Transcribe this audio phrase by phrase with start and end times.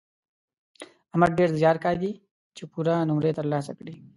[1.11, 2.11] احمد ډېر زیار کاږي
[2.55, 3.95] چې پوره نومرې تر لاسه کړي.